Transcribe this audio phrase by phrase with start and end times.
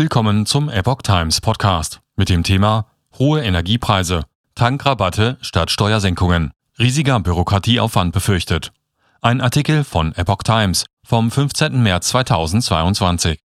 [0.00, 2.86] Willkommen zum Epoch Times Podcast mit dem Thema
[3.18, 8.72] Hohe Energiepreise, Tankrabatte statt Steuersenkungen, riesiger Bürokratieaufwand befürchtet.
[9.20, 11.82] Ein Artikel von Epoch Times vom 15.
[11.82, 13.40] März 2022.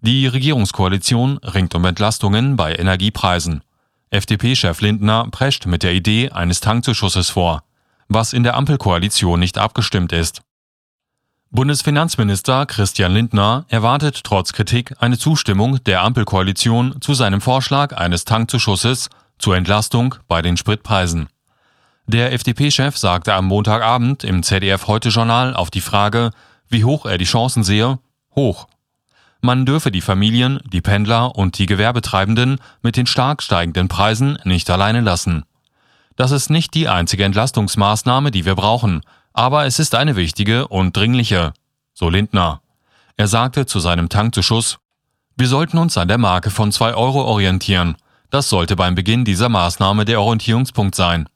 [0.00, 3.62] Die Regierungskoalition ringt um Entlastungen bei Energiepreisen.
[4.08, 7.62] FDP-Chef Lindner prescht mit der Idee eines Tankzuschusses vor,
[8.08, 10.40] was in der Ampelkoalition nicht abgestimmt ist.
[11.54, 19.10] Bundesfinanzminister Christian Lindner erwartet trotz Kritik eine Zustimmung der Ampelkoalition zu seinem Vorschlag eines Tankzuschusses
[19.38, 21.28] zur Entlastung bei den Spritpreisen.
[22.06, 26.30] Der FDP-Chef sagte am Montagabend im ZDF Heute Journal auf die Frage,
[26.68, 27.98] wie hoch er die Chancen sehe,
[28.34, 28.66] hoch.
[29.42, 34.70] Man dürfe die Familien, die Pendler und die Gewerbetreibenden mit den stark steigenden Preisen nicht
[34.70, 35.44] alleine lassen.
[36.16, 40.96] Das ist nicht die einzige Entlastungsmaßnahme, die wir brauchen, aber es ist eine wichtige und
[40.96, 41.52] dringliche,
[41.94, 42.60] so Lindner.
[43.16, 44.78] Er sagte zu seinem Tankzuschuss,
[45.36, 47.96] wir sollten uns an der Marke von 2 Euro orientieren.
[48.30, 51.28] Das sollte beim Beginn dieser Maßnahme der Orientierungspunkt sein.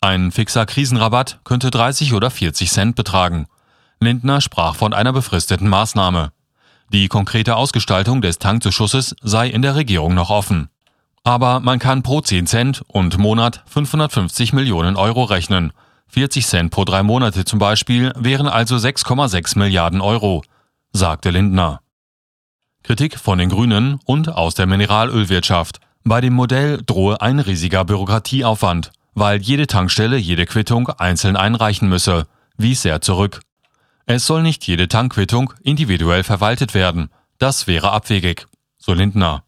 [0.00, 3.46] Ein fixer Krisenrabatt könnte 30 oder 40 Cent betragen.
[4.00, 6.32] Lindner sprach von einer befristeten Maßnahme.
[6.92, 10.68] Die konkrete Ausgestaltung des Tankzuschusses sei in der Regierung noch offen.
[11.24, 15.72] Aber man kann pro 10 Cent und Monat 550 Millionen Euro rechnen,
[16.08, 20.42] 40 Cent pro drei Monate zum Beispiel wären also 6,6 Milliarden Euro,
[20.92, 21.80] sagte Lindner.
[22.82, 25.80] Kritik von den Grünen und aus der Mineralölwirtschaft.
[26.04, 32.28] Bei dem Modell drohe ein riesiger Bürokratieaufwand, weil jede Tankstelle jede Quittung einzeln einreichen müsse,
[32.56, 33.40] wies er zurück.
[34.06, 37.10] Es soll nicht jede Tankquittung individuell verwaltet werden.
[37.38, 38.46] Das wäre abwegig,
[38.78, 39.42] so Lindner.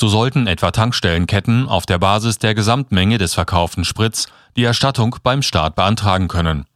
[0.00, 5.42] So sollten etwa Tankstellenketten auf der Basis der Gesamtmenge des verkauften Sprits die Erstattung beim
[5.42, 6.66] Staat beantragen können.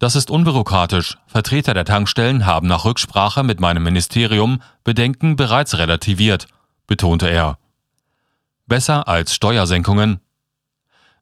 [0.00, 1.16] Das ist unbürokratisch.
[1.28, 6.48] Vertreter der Tankstellen haben nach Rücksprache mit meinem Ministerium Bedenken bereits relativiert,
[6.88, 7.58] betonte er.
[8.66, 10.18] Besser als Steuersenkungen.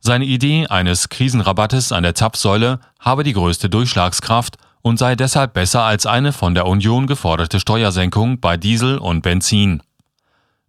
[0.00, 5.82] Seine Idee eines Krisenrabattes an der Zapfsäule habe die größte Durchschlagskraft und sei deshalb besser
[5.82, 9.82] als eine von der Union geforderte Steuersenkung bei Diesel und Benzin.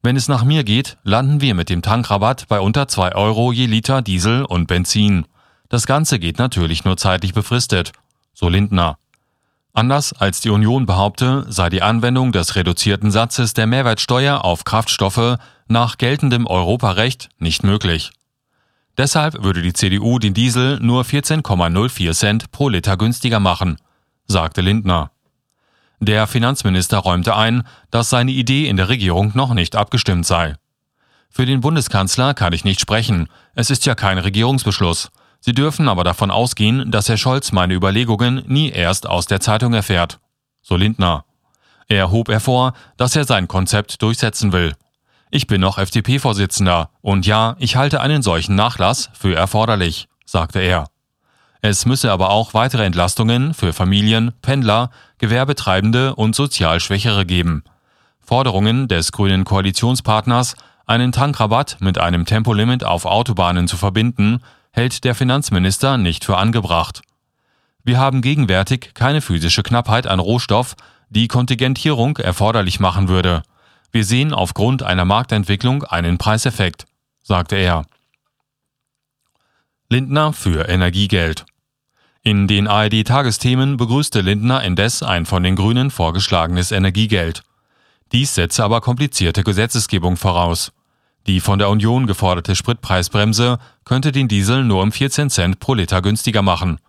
[0.06, 3.66] Wenn es nach mir geht, landen wir mit dem Tankrabatt bei unter 2 Euro je
[3.66, 5.26] Liter Diesel und Benzin.
[5.68, 7.92] Das Ganze geht natürlich nur zeitlich befristet,
[8.32, 9.00] so Lindner.
[9.74, 15.40] Anders als die Union behaupte, sei die Anwendung des reduzierten Satzes der Mehrwertsteuer auf Kraftstoffe
[15.68, 18.12] nach geltendem Europarecht nicht möglich.
[19.00, 23.78] Deshalb würde die CDU den Diesel nur 14,04 Cent pro Liter günstiger machen,
[24.28, 25.10] sagte Lindner.
[26.00, 30.56] Der Finanzminister räumte ein, dass seine Idee in der Regierung noch nicht abgestimmt sei.
[31.30, 35.12] Für den Bundeskanzler kann ich nicht sprechen, es ist ja kein Regierungsbeschluss.
[35.40, 39.74] Sie dürfen aber davon ausgehen, dass Herr Scholz meine Überlegungen nie erst aus der Zeitung
[39.74, 40.20] erfährt.
[40.62, 41.26] So Lindner.
[41.88, 44.74] Er hob hervor, dass er sein Konzept durchsetzen will.
[45.30, 50.88] Ich bin noch FDP-Vorsitzender und ja, ich halte einen solchen Nachlass für erforderlich, sagte er.
[51.68, 57.64] Es müsse aber auch weitere Entlastungen für Familien, Pendler, Gewerbetreibende und sozial Schwächere geben.
[58.22, 65.16] Forderungen des grünen Koalitionspartners, einen Tankrabatt mit einem Tempolimit auf Autobahnen zu verbinden, hält der
[65.16, 67.02] Finanzminister nicht für angebracht.
[67.84, 70.76] Wir haben gegenwärtig keine physische Knappheit an Rohstoff,
[71.10, 73.42] die Kontingentierung erforderlich machen würde.
[73.92, 76.86] Wir sehen aufgrund einer Marktentwicklung einen Preiseffekt,
[77.24, 77.88] sagte er.
[79.90, 81.44] Lindner für Energiegeld.
[82.28, 87.44] In den ARD-Tagesthemen begrüßte Lindner indes ein von den Grünen vorgeschlagenes Energiegeld.
[88.14, 90.72] Dies setze aber komplizierte Gesetzesgebung voraus.
[91.28, 96.02] Die von der Union geforderte Spritpreisbremse könnte den Diesel nur um 14 Cent pro Liter
[96.02, 96.80] günstiger machen.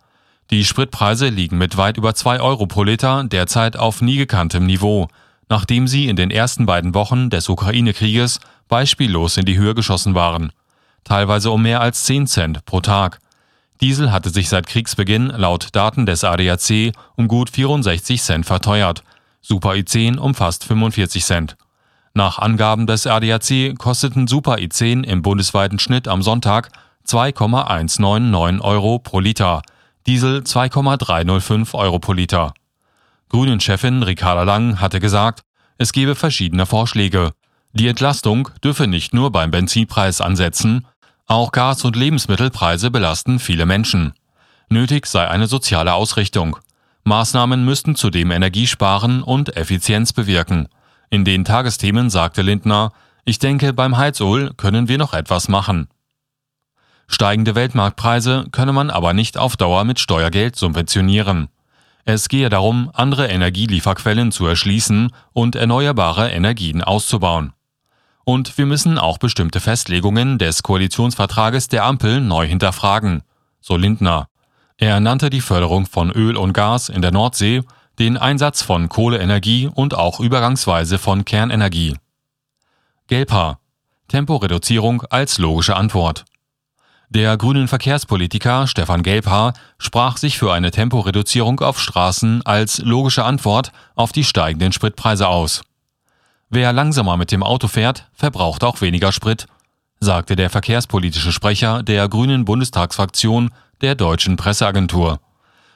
[0.50, 5.08] Die Spritpreise liegen mit weit über 2 Euro pro Liter derzeit auf nie gekanntem Niveau,
[5.50, 10.50] nachdem sie in den ersten beiden Wochen des Ukraine-Krieges beispiellos in die Höhe geschossen waren.
[11.04, 13.18] Teilweise um mehr als 10 Cent pro Tag.
[13.80, 19.02] Diesel hatte sich seit Kriegsbeginn laut Daten des ADAC um gut 64 Cent verteuert,
[19.42, 21.56] Super i10 um fast 45 Cent.
[22.14, 26.70] Nach Angaben des ADAC kosteten Super i10 im bundesweiten Schnitt am Sonntag
[27.04, 29.62] 2,199 Euro pro Liter,
[30.06, 32.54] Diesel 2,305 Euro pro Liter.
[33.28, 35.42] Grünen-Chefin Ricarda Lang hatte gesagt,
[35.78, 37.32] es gebe verschiedene Vorschläge.
[37.72, 40.86] Die Entlastung dürfe nicht nur beim Benzinpreis ansetzen,
[41.26, 44.14] auch Gas- und Lebensmittelpreise belasten viele Menschen.
[44.68, 46.56] Nötig sei eine soziale Ausrichtung.
[47.04, 50.68] Maßnahmen müssten zudem Energie sparen und Effizienz bewirken.
[51.10, 52.92] In den Tagesthemen sagte Lindner,
[53.24, 55.88] ich denke, beim Heizöl können wir noch etwas machen.
[57.08, 61.48] Steigende Weltmarktpreise könne man aber nicht auf Dauer mit Steuergeld subventionieren.
[62.04, 67.52] Es gehe darum, andere Energielieferquellen zu erschließen und erneuerbare Energien auszubauen.
[68.28, 73.22] Und wir müssen auch bestimmte Festlegungen des Koalitionsvertrages der Ampel neu hinterfragen,
[73.60, 74.26] so Lindner.
[74.78, 77.62] Er nannte die Förderung von Öl und Gas in der Nordsee,
[78.00, 81.96] den Einsatz von Kohleenergie und auch übergangsweise von Kernenergie.
[83.06, 83.60] Gelbhaar.
[84.08, 86.24] Temporeduzierung als logische Antwort.
[87.08, 93.70] Der grünen Verkehrspolitiker Stefan Gelbhaar sprach sich für eine Temporeduzierung auf Straßen als logische Antwort
[93.94, 95.62] auf die steigenden Spritpreise aus.
[96.48, 99.46] Wer langsamer mit dem Auto fährt, verbraucht auch weniger Sprit,
[99.98, 103.50] sagte der verkehrspolitische Sprecher der grünen Bundestagsfraktion
[103.80, 105.20] der deutschen Presseagentur.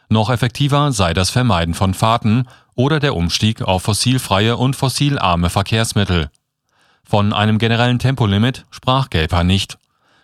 [0.09, 6.31] Noch effektiver sei das Vermeiden von Fahrten oder der Umstieg auf fossilfreie und fossilarme Verkehrsmittel.
[7.05, 9.79] Von einem generellen Tempolimit sprach Gelper nicht.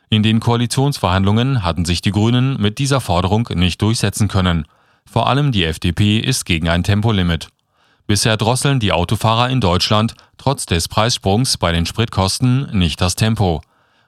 [0.08, 4.66] In den Koalitionsverhandlungen hatten sich die Grünen mit dieser Forderung nicht durchsetzen können.
[5.04, 7.48] Vor allem die FDP ist gegen ein Tempolimit.
[8.06, 13.62] Bisher drosseln die Autofahrer in Deutschland trotz des Preissprungs bei den Spritkosten nicht das Tempo.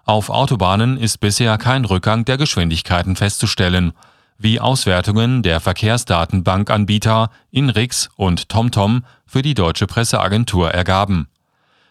[0.04, 3.92] Auf Autobahnen ist bisher kein Rückgang der Geschwindigkeiten festzustellen,
[4.38, 11.28] wie Auswertungen der Verkehrsdatenbankanbieter INRIX und TomTom für die deutsche Presseagentur ergaben.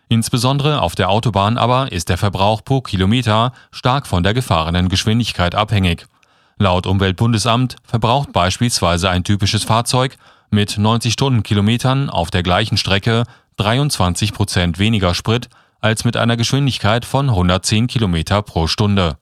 [0.07, 5.53] Insbesondere auf der Autobahn aber ist der Verbrauch pro Kilometer stark von der gefahrenen Geschwindigkeit
[5.55, 6.07] abhängig.
[6.57, 10.17] Laut Umweltbundesamt verbraucht beispielsweise ein typisches Fahrzeug
[10.49, 13.23] mit 90 Stundenkilometern auf der gleichen Strecke
[13.57, 15.49] 23 Prozent weniger Sprit
[15.79, 19.17] als mit einer Geschwindigkeit von 110 Kilometer pro Stunde.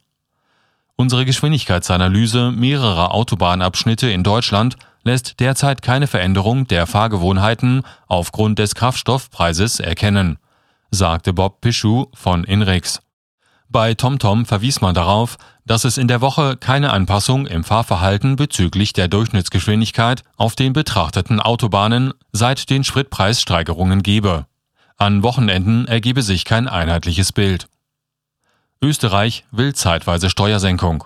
[0.95, 9.80] Unsere Geschwindigkeitsanalyse mehrerer Autobahnabschnitte in Deutschland lässt derzeit keine Veränderung der Fahrgewohnheiten aufgrund des Kraftstoffpreises
[9.80, 10.38] erkennen
[10.95, 13.01] sagte Bob Pichu von Inrix.
[13.70, 18.94] Bei TomTom verwies man darauf, dass es in der Woche keine Anpassung im Fahrverhalten bezüglich
[18.94, 24.46] der Durchschnittsgeschwindigkeit auf den betrachteten Autobahnen seit den Spritpreissteigerungen gebe.
[24.98, 27.68] An Wochenenden ergebe sich kein einheitliches Bild.
[28.82, 31.04] Österreich will zeitweise Steuersenkung.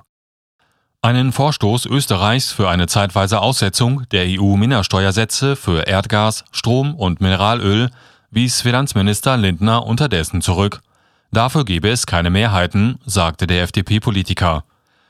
[1.01, 7.89] Einen Vorstoß Österreichs für eine zeitweise Aussetzung der EU-Mindersteuersätze für Erdgas, Strom und Mineralöl
[8.31, 10.81] wies Finanzminister Lindner unterdessen zurück.
[11.31, 14.63] Dafür gebe es keine Mehrheiten, sagte der FDP-Politiker.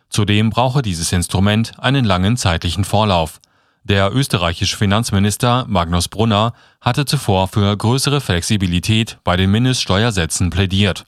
[0.10, 3.39] Zudem brauche dieses Instrument einen langen zeitlichen Vorlauf.
[3.83, 11.06] Der österreichische Finanzminister Magnus Brunner hatte zuvor für größere Flexibilität bei den Mindeststeuersätzen plädiert.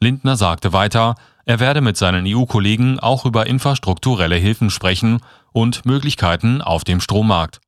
[0.00, 1.14] Lindner sagte weiter,
[1.44, 5.20] er werde mit seinen EU-Kollegen auch über infrastrukturelle Hilfen sprechen
[5.52, 7.60] und Möglichkeiten auf dem Strommarkt.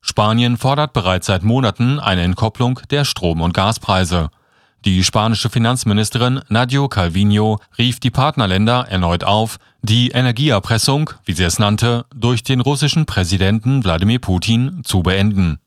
[0.00, 4.30] Spanien fordert bereits seit Monaten eine Entkopplung der Strom- und Gaspreise.
[4.86, 11.58] Die spanische Finanzministerin Nadio Calvino rief die Partnerländer erneut auf, die Energieerpressung, wie sie es
[11.58, 15.58] nannte, durch den russischen Präsidenten Wladimir Putin zu beenden